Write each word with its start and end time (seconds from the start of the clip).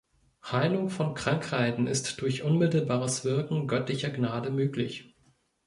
Heilung 0.51 0.89
von 0.89 1.13
Krankheiten 1.13 1.85
ist 1.85 2.21
durch 2.21 2.41
unmittelbares 2.41 3.23
Wirken 3.23 3.67
göttlicher 3.67 4.09
Gnade 4.09 4.49
möglich. 4.49 5.13